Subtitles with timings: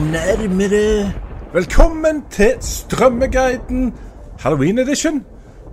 [0.00, 1.12] Nærmere
[1.52, 3.94] Velkommen til Strømmeguiden
[4.38, 5.26] Halloween edition.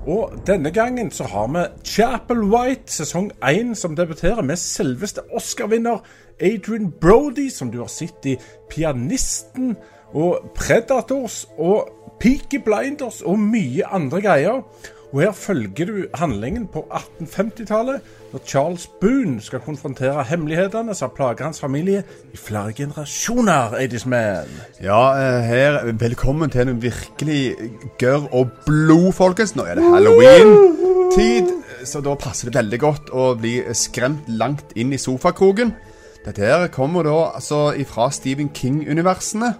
[0.08, 6.04] Og denne gangen så har vi Chapel White sesong 1 som debuterer med selveste Oscar-vinner
[6.42, 8.36] Adrian Brody, som du har sett i
[8.70, 9.78] Pianisten
[10.14, 11.88] og Predators og
[12.20, 14.62] Peaky Blinders og mye andre greier.
[15.14, 18.02] Og her følger du handlingen på 1850-tallet,
[18.34, 22.02] når Charles Boone skal konfrontere hemmelighetene som plager hans familie
[22.34, 24.52] i flere generasjoner, Adisman.
[24.84, 27.56] Ja, eh, her, velkommen til en virkelig
[28.00, 29.56] gørr og blod, folkens.
[29.56, 31.54] Nå er det halloween-tid,
[31.88, 35.72] så da passer det veldig godt å bli skremt langt inn i sofakroken.
[36.28, 39.54] Dette her kommer da altså ifra Stephen King-universene.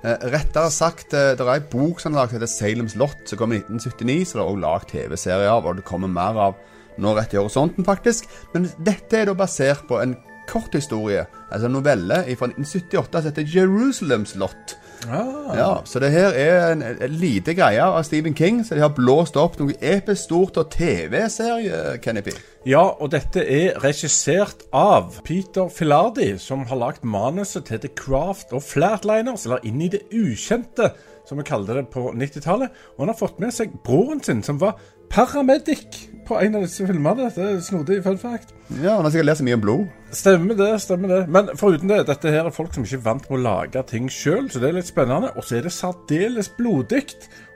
[0.00, 3.38] Eh, rettere sagt, eh, det er ei bok som er laget, heter Salem's Lot, som
[3.38, 4.24] kom i 1979.
[4.24, 6.54] Så det er også laget TV-serie av, og det kommer mer av
[7.00, 8.24] nå rett i horisonten, faktisk.
[8.54, 10.16] Men dette er da basert på en
[10.48, 14.76] kort historie, altså en novelle fra 1978 som heter Jerusalem's Lot.
[15.08, 18.92] Ja, Så det her er en, en lite greie av Stephen King, så de har
[18.96, 22.34] blåst opp noe episk stort og TV-serie, Kenny P.
[22.68, 28.52] Ja, og dette er regissert av Peter Filardi, som har lagd manuset til The Craft
[28.52, 30.92] og Flatliners, eller Inn i det ukjente,
[31.28, 32.72] som vi kalte det på 90-tallet.
[32.96, 34.76] Og han har fått med seg broren sin, som var
[35.10, 37.26] paramedic på en av disse filmene.
[37.26, 38.52] Dette er snodig fun fact.
[38.78, 39.86] Ja, Han har sikkert lest mye om blod.
[40.14, 41.20] Stemmer det, stemmer det.
[41.34, 44.06] Men foruten det, dette her er folk som ikke er vant med å lage ting
[44.10, 45.32] sjøl, så det er litt spennende.
[45.34, 47.02] Og så er det særdeles blodig.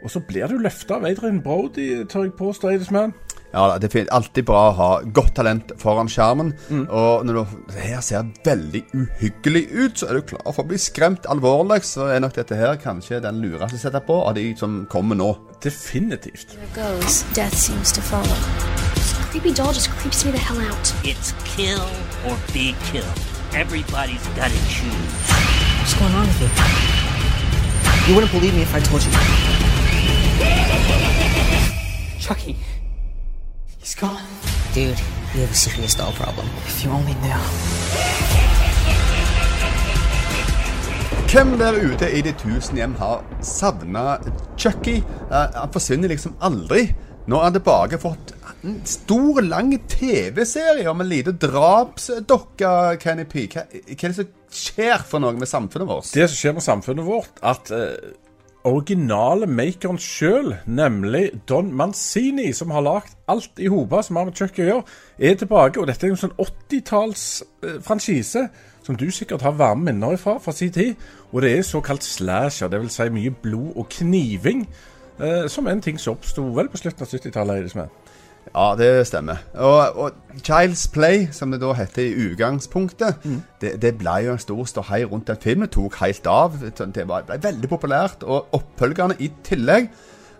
[0.02, 3.14] Og så blir du løfta av Adrian Brody, tør jeg påstå, Adisman.
[3.54, 6.52] Ja, Det er alltid bra å ha godt talent foran skjermen.
[6.90, 10.70] Og når du, det her ser veldig uhyggelig ut, så er du klar for å
[10.72, 14.34] bli skremt alvorlig, så er nok dette her kanskje den lureste å sette på av
[14.38, 15.30] de som kommer nå.
[15.62, 16.56] Definitivt.
[16.74, 18.38] Goes, death seems to follow.
[19.30, 20.92] Creepy doll just creeps me the hell out.
[21.04, 21.82] It's kill
[22.26, 23.18] or be killed.
[23.54, 25.14] Everybody's got choose.
[25.78, 26.50] What's going on with you?
[28.08, 29.10] You wouldn't believe me if I told you.
[32.20, 32.56] Chucky.
[33.84, 34.24] He's gone.
[34.72, 34.98] Dude,
[35.34, 36.46] you have a serious doll problem.
[36.66, 37.40] If you only knew.
[41.28, 44.16] Hvem der ute i de tusen hjem har savna
[44.56, 44.96] Chucky?
[45.30, 46.94] Eh, han forsvinner liksom aldri.
[47.26, 53.44] Nå har han tilbake fått en stor, lang TV-serie om en liten drapsdokke, Kenny P.
[53.52, 54.32] Hva, hva er det som
[54.64, 56.08] skjer for noe med samfunnet vårt?
[56.08, 58.14] Det som skjer med samfunnet vårt, at eh,
[58.64, 64.38] originale makeren sjøl, nemlig Don Mancini, som har lagd alt i hopa som har med
[64.38, 64.84] kjøkken å gjøre,
[65.18, 65.80] er tilbake.
[65.80, 68.46] Og dette er en sånn 80-tallsfranchise
[68.84, 70.94] som du sikkert har varme minner ifra fra sin tid.
[71.32, 72.98] Og det er såkalt slasher, dvs.
[72.98, 74.64] Si mye blod og kniving.
[75.20, 77.80] Eh, som er en ting som oppsto vel på slutten av 70-tallet.
[78.52, 79.40] Ja, det stemmer.
[79.54, 83.22] Og, og Child's Play, som det da heter i utgangspunktet,
[83.60, 85.68] det, det ble jo en stor ståhei rundt den filmen.
[85.68, 86.58] Tok helt av.
[86.60, 88.22] Det ble veldig populært.
[88.22, 89.88] Og oppfølgerne i tillegg.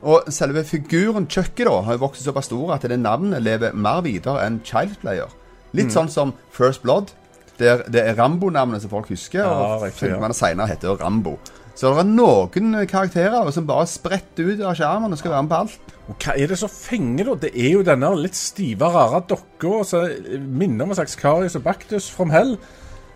[0.05, 4.03] Og selve figuren Chucky da har jo vokst såpass stor at det navnet lever mer
[4.05, 5.33] videre enn Child's Player.
[5.75, 7.15] Litt sånn som First Blood.
[7.59, 9.41] Der det er Rambo-navnet som folk husker.
[9.41, 11.39] Ja, og filmene senere heter Rambo.
[11.75, 15.51] Så det er noen karakterer som bare spretter ut av skjermen og skal være med
[15.51, 15.95] på alt.
[16.05, 17.35] Og hva er det som fenger, da?
[17.49, 20.07] Det er jo denne litt stive, rare dokka som
[20.55, 22.55] minner om en slags Karius og Baktus from hell.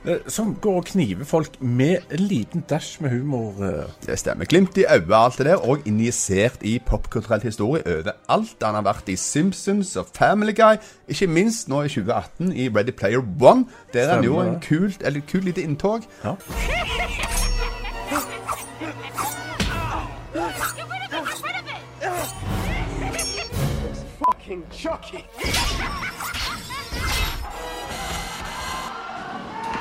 [0.06, 3.54] eh, Som går og kniver folk med en liten dash med humor.
[3.62, 3.84] eh.
[4.06, 4.44] Det stemmer.
[4.50, 8.56] Glimt i øyet, alt det der, og injisert i popkulturell historie overalt.
[8.62, 10.76] Han har vært i Simpsons og Family Guy,
[11.08, 13.66] ikke minst nå i 2018 i Ready Player One.
[13.92, 16.03] Der er han gjorde en kult, eller kult lite inntog.
[16.24, 16.34] Ja.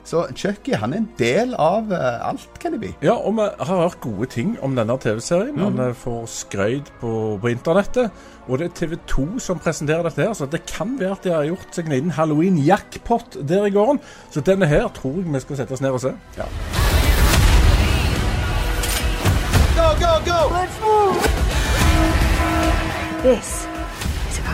[0.08, 2.92] Så Chucky han er en del av eh, alt, kan det bli.
[3.04, 5.60] ja, og vi har hørt gode ting om denne TV-serien.
[5.60, 7.12] Han eh, får skrøyd på,
[7.42, 8.12] på internettet.
[8.48, 11.36] Og det er TV 2 som presenterer dette her, så det kan være at de
[11.36, 14.00] har gjort seg en liten halloween-jackpot der i gården.
[14.32, 16.16] Så denne her tror jeg vi skal sette oss ned og se.
[19.78, 21.20] Go, go, go Let's move
[23.24, 23.77] This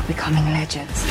[0.03, 1.05] about becoming legends.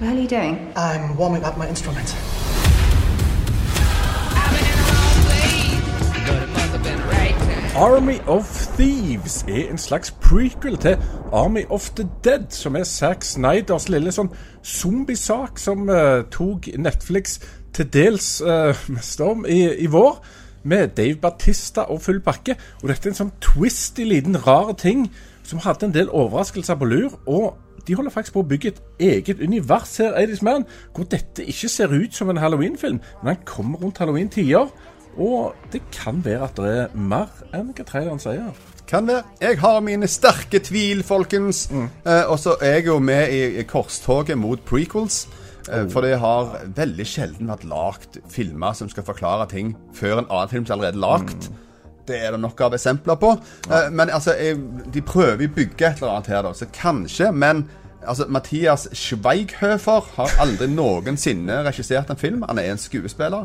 [0.00, 0.72] What are you doing?
[0.76, 2.14] I'm warming up my instrument.
[7.76, 8.44] Army of
[8.76, 10.98] Thieves er en slags prequel til
[11.32, 14.28] Army of the Dead, som er Zack Snyders lille sånn
[14.64, 17.38] zombiesak som uh, tok Netflix
[17.72, 20.18] til dels uh, med storm i, i vår.
[20.62, 22.56] Med Dave Batista og full pakke.
[22.82, 25.08] Og dette er en sånn twisty liten rar ting
[25.46, 27.16] som hadde en del overraskelser på lur.
[27.26, 31.44] Og de holder faktisk på å bygge et eget univers her, 80's Man, hvor dette
[31.44, 34.68] ikke ser ut som en Halloween-film, men den kommer rundt halloween-tider.
[35.18, 38.52] Og det kan være at det er mer enn hva traileren sier.
[38.90, 39.24] Kan være.
[39.40, 41.68] Jeg har mine sterke tvil, folkens.
[41.70, 45.24] Eh, og så er jeg jo med i, i korstoget mot prequels.
[45.68, 50.30] Eh, For det har veldig sjelden vært lagd filmer som skal forklare ting før en
[50.30, 51.50] annen film som er allerede lagd.
[52.08, 53.34] Det er det nok av eksempler på.
[53.70, 54.56] Eh, Men altså, jeg,
[54.94, 56.52] de prøver å bygge et eller annet her, da.
[56.52, 57.68] Så kanskje, men
[58.06, 62.42] altså, Mathias Schweighöfer har aldri noensinne regissert en film.
[62.48, 63.44] Han er en skuespiller.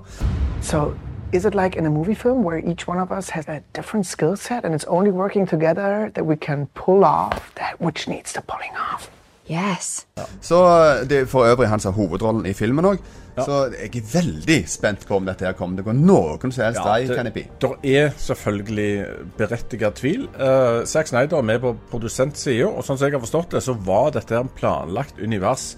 [0.61, 0.95] So,
[1.33, 4.05] is it like in a movie film where each one of us has a different
[4.07, 8.33] skill set and it's only working together that we can pull off that which needs
[8.33, 9.09] the pulling off?
[9.49, 10.07] Yes.
[10.41, 13.03] Så eh, det for øvrig han som har hovedrollen i filmen òg.
[13.35, 16.63] Så jeg er veldig spent på om dette her kommer til å gå noen som
[16.63, 17.01] helst vei.
[17.03, 17.43] Ja, det bli.
[17.59, 18.91] det er selvfølgelig
[19.35, 20.23] berettiget tvil.
[20.39, 23.75] Uh, Zack Snyder er med på produsentsida, og sånn som jeg har forstått det, så
[23.75, 25.73] var dette her en planlagt univers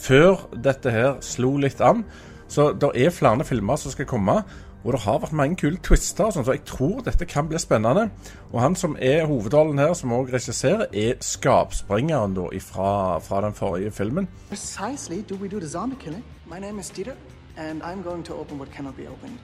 [0.00, 2.04] før dette her slo litt an.
[2.50, 4.40] Så det er flere filmer som skal komme.
[4.84, 8.06] Og det har vært mange kule twister, sånn, så jeg tror dette kan bli spennende.
[8.48, 13.56] Og han som er hovedrollen her, som òg regisserer, er skapspringeren da fra, fra den
[13.56, 14.28] forrige filmen.
[14.48, 16.24] Precisely do we do the zombie killing.
[16.48, 17.16] My name is Dieter,
[17.58, 19.36] and I'm going to open what cannot be opened.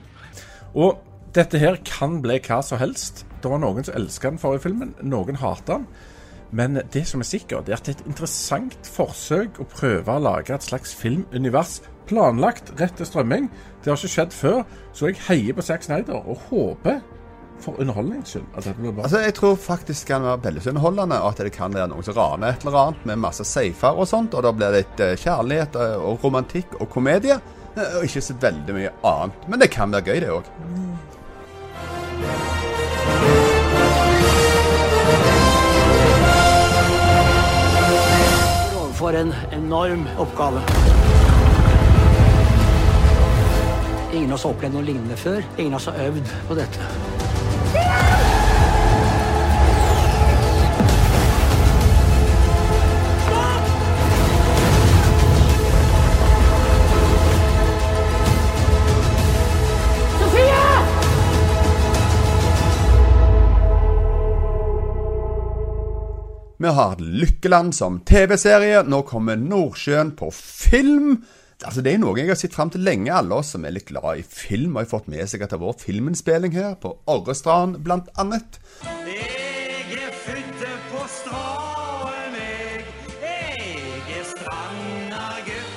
[0.73, 0.97] Og
[1.35, 3.25] dette her kan bli hva som helst.
[3.43, 5.85] Det var noen som elska den forrige filmen, noen hater den.
[6.51, 10.23] Men det som er sikkert, er at det er et interessant forsøk å prøve å
[10.23, 13.49] lage et slags filmunivers planlagt rett til strømming.
[13.83, 14.63] Det har ikke skjedd før,
[14.95, 16.99] så jeg heier på Zack Snyder og håper
[17.59, 19.03] for underholdnings skyld at dette blir bra.
[19.07, 22.05] Altså, Jeg tror faktisk det kan være veldig underholdende, og at det kan være noen
[22.05, 24.99] som raner et eller annet med masse safer og sånt, og da blir det litt
[25.07, 27.39] eh, kjærlighet eh, og romantikk og komedie.
[27.75, 29.47] eh, Og ikke så veldig mye annet.
[29.49, 30.53] Men det kan være gøy, det òg.
[38.97, 40.61] For en enorm oppgave.
[44.17, 45.43] Ingen av oss har opplevd noe lignende før.
[45.61, 46.85] Ingen av oss har øvd på dette.
[66.57, 68.81] Vi har Lykkeland som TV-serie.
[68.83, 71.19] Nå kommer Nordsjøen på film.
[71.65, 73.09] Altså, Det er noe jeg har sett fram til lenge.
[73.13, 75.65] Alle oss som er litt glad i film, har fått med seg at det har
[75.65, 77.79] vært filminnspilling her, på Orrestrand
[78.21, 78.59] annet.
[78.85, 80.61] Jeg er født
[80.91, 82.85] på Straen, jeg.
[83.23, 85.73] Jeg er strandagutt.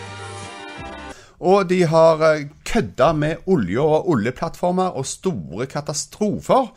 [1.40, 6.68] Og de har eh, kødda med olje og oljeplattformer og store katastrofer.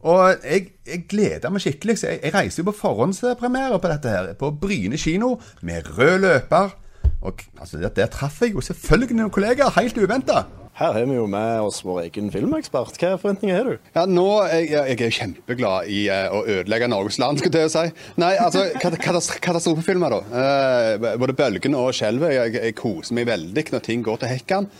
[0.00, 1.96] Og jeg, jeg gleder meg skikkelig.
[1.98, 6.18] så Jeg, jeg reiser jo på forhåndspremiere på dette her, på Bryne kino, med rød
[6.28, 6.76] løper.
[7.20, 10.44] Og altså, der, der traff jeg jo selvfølgelig noen kollegaer, helt uventa.
[10.80, 12.94] Her har vi jo med oss vår egen filmekspert.
[12.96, 13.88] Hva forventninger har du?
[13.92, 17.72] Ja, nå jeg, jeg er jo kjempeglad i eh, å ødelegge Norges land, skulle jeg
[17.74, 17.82] si.
[18.22, 20.40] Nei, altså, katastrofefilmer, da.
[20.40, 22.32] Eh, både 'Bølgen' og 'Skjelvet'.
[22.32, 24.70] Jeg, jeg koser meg veldig når ting går til hekken.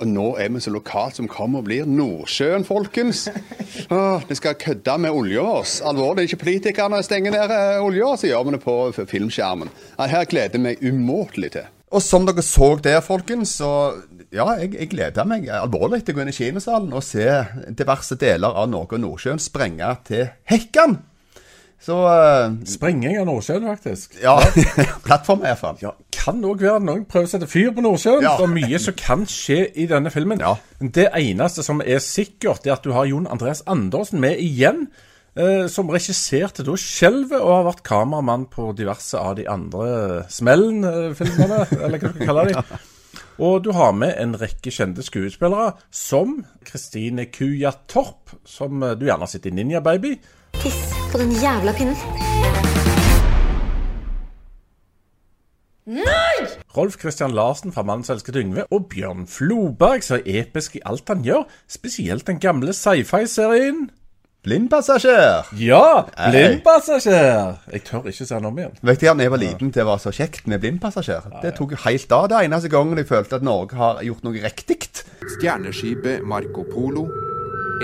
[0.00, 3.26] Og nå er vi så lokalt som kommer og blir Nordsjøen, folkens.
[3.90, 5.74] Åh, vi skal kødde med olja vår.
[5.90, 9.74] Alvorlig, ikke politikerne stenger ned eh, olja, så gjør vi det på filmskjermen.
[9.98, 11.68] Her gleder jeg meg umåtelig til.
[11.90, 13.70] Og som dere så der, folkens, så
[14.30, 17.26] ja, jeg, jeg gleder meg alvorlig til å gå inn i kinosalen og se
[17.74, 21.00] diverse deler av Norge og Nordsjøen sprenge til hekken.
[21.80, 24.18] Så uh, Sprenging av Nordsjøen, faktisk.
[24.20, 24.36] Ja,
[25.06, 25.78] plattform i hvert fall.
[25.80, 28.22] Ja, kan òg være noen prøver å sette fyr på Nordsjøen.
[28.22, 28.36] Ja.
[28.36, 30.42] Det er mye som kan skje i denne filmen.
[30.44, 30.58] Ja.
[30.78, 34.90] Det eneste som er sikkert, er at du har Jon Andreas Andersen med igjen.
[35.38, 41.66] Eh, som regisserte da 'Skjelvet' og har vært kameramann på diverse av de andre Smellen-filmene,
[41.84, 42.80] eller hva du skal kalle de.
[43.38, 49.06] Og du har med en rekke kjente skuespillere, som Kristine Kuja Torp, som eh, du
[49.06, 50.16] gjerne har sett i Ninja Baby.
[50.58, 50.82] Tiss
[51.12, 51.96] på den jævla pinnen.
[55.86, 56.34] Nei!
[56.76, 61.08] Rolf Christian Larsen fra 'Mannens elskede Yngve', og Bjørn Floberg, som er episk i alt
[61.08, 63.90] han gjør, spesielt den gamle sci-fi-serien.
[64.40, 65.50] Blindpassasjer.
[65.60, 66.06] Ja!
[66.16, 67.58] Blindpassasjer!
[67.74, 68.72] Jeg tør ikke se den om igjen.
[68.80, 71.26] Vet du, da jeg var liten, det var så kjekt med blindpassasjer.
[71.42, 74.40] Det tok jo helt av det eneste gangen jeg følte at Norge har gjort noe
[74.40, 74.78] riktig.
[75.36, 77.04] Stjerneskipet Marco Polo,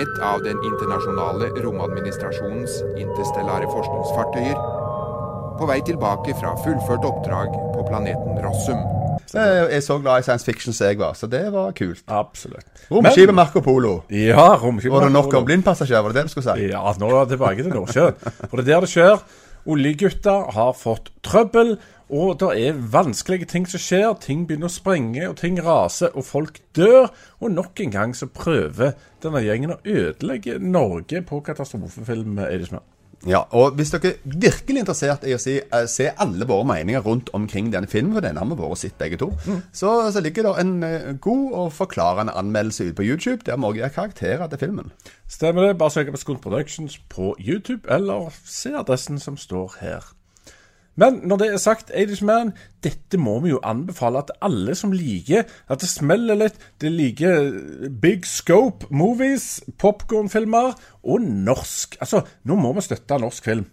[0.00, 4.56] et av den internasjonale romadministrasjonens interstellare forskningsfartøyer,
[5.60, 8.80] på vei tilbake fra fullført oppdrag på planeten Rossum.
[9.26, 12.02] Så Jeg er så glad i science fiction som jeg var, så det var kult.
[12.06, 12.66] Absolutt.
[12.90, 13.96] Romskipet Marco Polo.
[14.10, 16.70] Ja, romskipet Var det nok om blindpassasjer, var det det du skulle si?
[16.70, 18.14] Ja, nå er det tilbake til Nordsjøen.
[18.46, 19.26] For det er der det skjer.
[19.66, 21.74] Oljegutta har fått trøbbel,
[22.06, 24.12] og det er vanskelige ting som skjer.
[24.22, 27.10] Ting begynner å sprenge, og ting raser, og folk dør.
[27.42, 32.38] Og nok en gang så prøver denne gjengen å ødelegge Norge på katastrofefilm.
[32.46, 32.86] Eidesmann.
[33.26, 37.02] Ja, og hvis dere er virkelig interessert i å si, uh, se alle våre meninger
[37.02, 39.30] rundt omkring denne filmen, for denne har vi vært sett begge to,
[39.72, 43.70] så, så ligger det en uh, god og forklarende anmeldelse ute på YouTube der vi
[43.70, 44.92] også gir karakterer til filmen.
[45.28, 45.78] Stemmer det?
[45.80, 50.15] Bare søk på Skunt Productions på YouTube, eller se adressen som står her.
[50.96, 55.44] Men når det er sagt, Irishman, dette må vi jo anbefale at alle som liker
[55.44, 57.52] at det smeller litt, det liker
[58.02, 60.74] big scope movies, popkornfilmer
[61.04, 61.98] og norsk.
[62.00, 63.66] Altså, nå må vi støtte norsk film.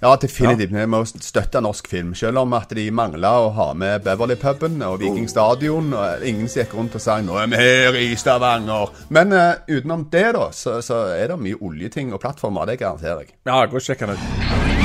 [0.00, 0.74] Ja, definitivt.
[0.76, 2.12] Vi må støtte norsk film.
[2.14, 5.88] Selv om at de mangla å ha med Beverly-puben og Viking Stadion.
[5.96, 8.92] Og ingen gikk rundt og sa 'nå er vi her i Stavanger'.
[9.08, 12.66] Men uh, utenom det, da, så, så er det mye oljeting og plattformer.
[12.66, 13.38] Det garanterer jeg.
[13.46, 14.75] Ja, gå og sjekk den ut.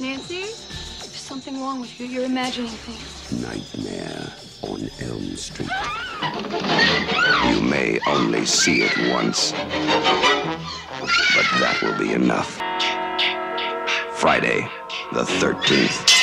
[0.00, 0.42] Nancy?
[0.42, 2.06] There's something wrong with you.
[2.06, 3.42] You're imagining things.
[3.42, 5.68] Nightmare on Elm Street.
[7.50, 9.52] You may only see it once,
[11.02, 12.60] but that will be enough.
[14.14, 14.68] Friday,
[15.12, 16.14] the 13th.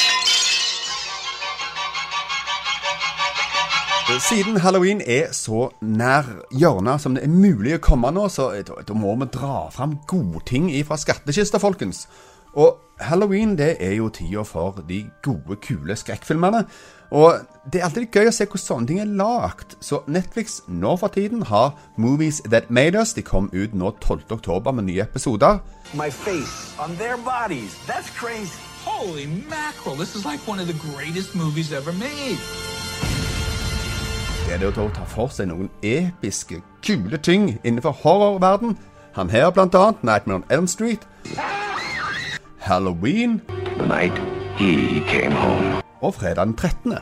[4.19, 8.77] Siden halloween er så nær hjørnet som det er mulig å komme nå, så da,
[8.87, 12.05] da må vi dra fram godting fra skattkista, folkens.
[12.55, 16.65] Og halloween det er jo tida for de gode, kule skrekkfilmene.
[17.11, 17.33] Og
[17.71, 19.75] det er alltid gøy å se hvordan sånne ting er lagt.
[19.83, 23.13] Så Netflix nå for tiden har Movies That Made Us.
[23.13, 24.23] De kom ut nå 12.
[24.31, 25.59] oktober med nye episoder.
[25.93, 27.75] My face on their bodies.
[27.87, 28.59] That's crazy.
[28.85, 32.37] Holy mackerel, this is like one of the greatest movies ever made.
[34.45, 38.77] Det er det å ta for seg noen episke, kule ting innenfor horrorverden.
[39.17, 41.07] Han her blant annet, Nightmare on Elm Street.
[42.65, 43.41] Halloween.
[43.77, 44.17] The night
[44.57, 45.81] he came home.
[46.01, 46.93] Og fredag den 13.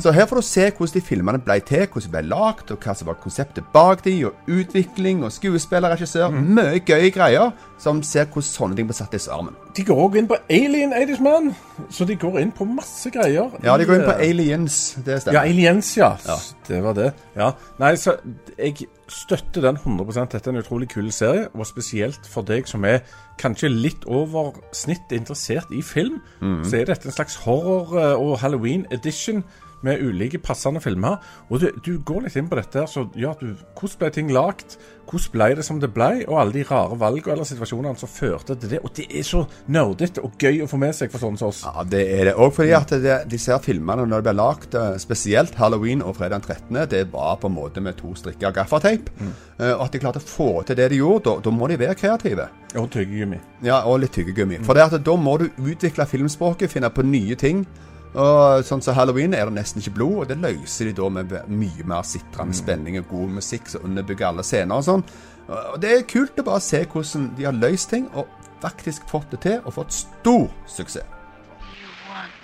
[0.00, 2.78] Så her får du se hvordan de filmene ble til, hvordan de ble lagd, og
[2.78, 6.30] hva som var konseptet bak de, og utvikling, og skuespiller, regissør.
[6.30, 7.50] Mye gøye greier
[7.82, 9.58] som ser hvordan sånne ting blir satt i sammen.
[9.76, 11.46] De går òg inn på Alien Irishman,
[11.88, 13.54] så de går inn på masse greier.
[13.64, 14.76] Ja, de går inn på eh, Aliens.
[15.06, 15.38] Det stemmer.
[15.38, 16.10] Ja, Aliens, ja.
[16.26, 16.36] Ja.
[16.68, 17.06] Det var det.
[17.36, 17.50] Ja.
[17.80, 18.18] Nei, så
[18.58, 18.76] jeg
[19.08, 23.00] støtter den 100% Dette er en utrolig kul serie, og spesielt for deg som er
[23.40, 26.64] kanskje litt over snitt interessert i film, Mhm.
[26.68, 29.42] så er dette en slags horror- eh, og halloween edition
[29.84, 31.16] med ulike passende filmer.
[31.50, 34.28] Og du, du går litt inn på dette her, så ja, du, hvordan ble ting
[34.30, 34.76] lagt?
[35.10, 36.22] Hvordan ble det som det ble?
[36.28, 38.78] Og alle de rare valgene eller situasjonene som førte til det.
[38.86, 41.62] Og det er så nerdete og gøy å få med seg for sånne som oss.
[41.66, 42.34] Ja, det er det.
[42.34, 46.16] Og fordi at det, disse her filmene, når de blir lagd, eh, spesielt Halloween og
[46.16, 49.10] fredag den 13., det var på en måte med to strikker gaffateip.
[49.20, 51.94] Eh, Og at de klarte å få til det de gjorde, da, må de være
[51.94, 52.48] kreative.
[52.76, 53.38] Og tyggegummi.
[53.62, 54.58] Ja, og litt tyggegummi.
[54.64, 57.66] For det at da må du utvikle filmspråket, finne på nye ting.
[58.14, 61.30] Og sånn som Halloween er det nesten ikke blod, og det løser de da med
[61.48, 65.04] mye mer sitrende spenning og god musikk som underbygger alle scener og sånn.
[65.48, 68.26] Og det er kult å bare se hvordan de har løst ting, og
[68.62, 71.06] faktisk fått det til, og fått stor suksess.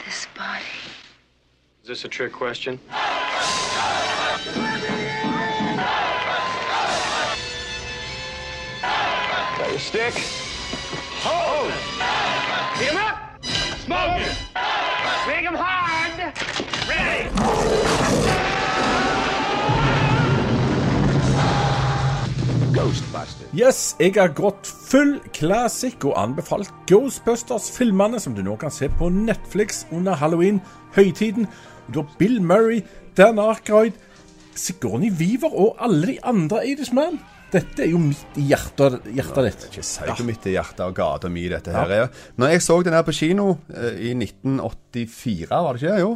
[0.05, 0.27] This.
[1.83, 2.81] Is this a trick question?
[9.59, 10.15] Got your stick?
[11.25, 11.73] Hold!
[12.79, 13.45] Beat him up!
[13.85, 14.37] Smoke it!
[15.27, 16.33] Make him hard!
[16.89, 17.48] Ready!
[22.79, 23.49] Ghostbusters.
[23.59, 29.09] Yes, jeg har gått full classic og anbefalt Ghostbusters-filmene, som du nå kan se på
[29.11, 31.49] Netflix under halloween-høytiden.
[31.91, 32.85] Du har Bill Murray,
[33.19, 33.99] Dan Arkroyd,
[34.55, 37.19] Sigourney Weaver og alle de andre Irishman.
[37.49, 39.63] Dette er jo midt i hjertet, hjertet ditt.
[39.71, 42.11] Ikke si hvor midt i hjertet og gata mi dette her er.
[42.37, 45.95] Når jeg så den her på kino eh, i 1984, var det ikke?
[46.03, 46.11] Jo.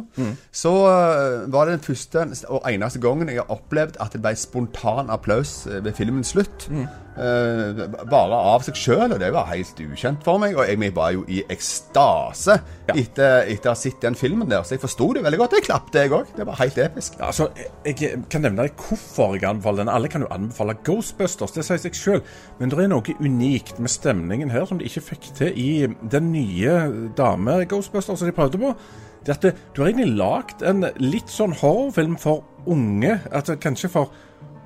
[0.53, 4.35] Så eh, var det den første og eneste gangen jeg har opplevd at det ble
[4.37, 6.69] spontan applaus eh, ved filmens slutt.
[7.17, 10.57] Eh, bare av seg sjøl, og det var helt ukjent for meg.
[10.57, 12.57] Og jeg var jo i ekstase
[12.93, 15.57] etter, etter å ha sett den filmen der, så jeg forsto det veldig godt.
[15.59, 16.33] Jeg klappet, jeg òg.
[16.37, 17.19] Det var helt episk.
[17.19, 19.93] Ja, altså, jeg, jeg kan nevne deg hvorfor jeg anbefaler den.
[19.93, 22.21] Alle kan jo anbefale Ghostbusters, det sier seg sjøl.
[22.59, 25.71] Men det er noe unikt med stemningen her som de ikke fikk til i
[26.11, 26.77] den nye
[27.17, 28.75] dame-Ghostbusters som de prøvde på.
[29.23, 33.89] Det at det, Du har egentlig lagd en litt sånn horrorfilm for unge, altså kanskje
[33.91, 34.11] for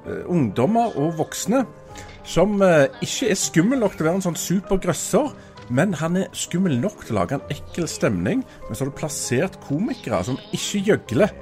[0.07, 1.65] uh, ungdommer og voksne,
[2.27, 5.31] som eh, ikke er skummel nok til å være en sånn supergrøsser.
[5.67, 8.43] Men han er skummel nok til å lage en ekkel stemning.
[8.67, 11.35] Men så har du plassert komikere som ikke gjøgler.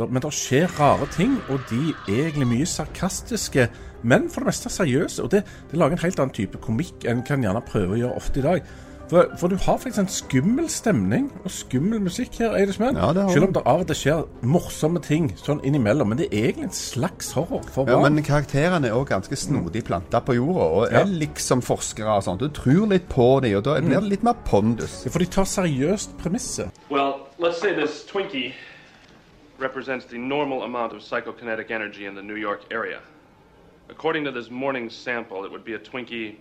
[0.00, 3.66] Men det skjer rare ting, og de er egentlig mye sarkastiske,
[4.00, 5.26] men for det meste seriøse.
[5.26, 8.20] Og det, det lager en helt annen type komikk enn kan gjerne prøve å gjøre
[8.22, 8.70] ofte i dag.
[9.10, 12.94] For, for du har faktisk en skummel stemning og skummel musikk her, Eidesmann.
[12.94, 16.12] Ja, det har Selv om det av og til skjer morsomme ting sånn innimellom.
[16.12, 18.04] Men det er egentlig en slags horror for barn.
[18.04, 18.10] Ja.
[18.14, 21.00] Men karakterene er òg ganske snodig planta på jorda, og Ja.
[21.00, 22.38] er liksom forskere og sånt.
[22.38, 25.04] Du tror litt på dem, og da blir det litt mer pondus.
[25.04, 26.70] Ja, For de tar seriøst premisset.
[26.88, 28.54] Well, let's say this Twinkie
[29.58, 32.98] represents the normal amount of psychokinetic energy in the New York area.
[33.90, 36.36] According to this morning's sample, it would be a Twinkie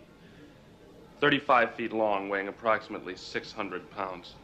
[1.22, 4.36] 35 feet long, weighing approximately 600 pounds.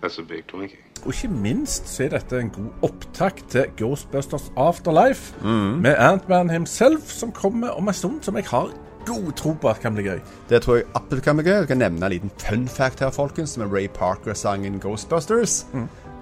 [0.00, 0.78] That's a big Twinkie.
[1.02, 5.34] Og ikke minst så er dette en god opptakt til Ghostbusters Afterlife.
[5.42, 5.82] Mm.
[5.82, 8.70] Med Antman himself, som kommer om en stund, som jeg har
[9.06, 10.20] god tro på at kan bli gøy.
[10.48, 11.56] Det tror jeg absolutt kan bli gøy.
[11.56, 15.66] Jeg kan nevne en liten fun fact her, folkens, med Ray Parker-sangen Ghostbusters.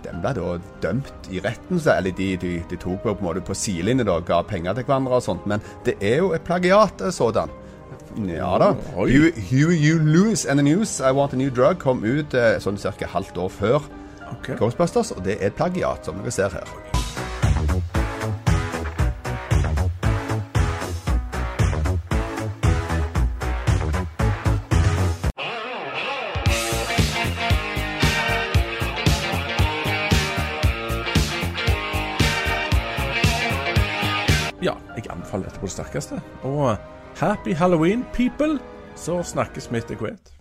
[0.04, 3.44] Den ble da dømt i retten, så, eller de, de, de tok på, en måte
[3.44, 7.04] på sidelinje og ga penger til hverandre og sånt, men det er jo et plagiat
[7.12, 7.52] sådan.
[8.16, 8.74] Ja da.
[8.96, 9.98] Huey, Huey U.
[9.98, 13.06] Lewis and the News, I Want a New Drug, kom ut eh, sånn ca.
[13.06, 13.86] halvt år før
[14.32, 14.56] okay.
[14.58, 16.66] Ghostbusters, og det er et plagiat, som dere ser her.
[34.60, 36.18] Ja, jeg anbefaler dette på det sterkeste.
[36.42, 36.74] Og
[37.20, 38.58] happy halloween, people!
[38.96, 40.32] Så snakkes vi etter hvert.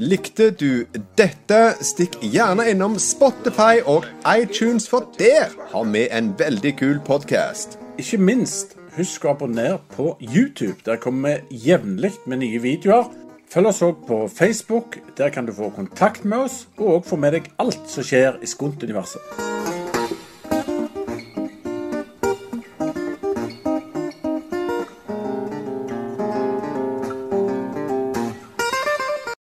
[0.00, 0.84] Likte du
[1.16, 7.78] dette, stikk gjerne innom Spotify og iTunes, for der har vi en veldig kul podkast.
[8.00, 10.76] Ikke minst, husk å abonnere på YouTube.
[10.84, 13.08] Der kommer vi jevnlig med nye videoer.
[13.52, 14.98] Følg oss òg på Facebook.
[15.16, 18.40] Der kan du få kontakt med oss, og òg få med deg alt som skjer
[18.42, 19.55] i Skunt-universet.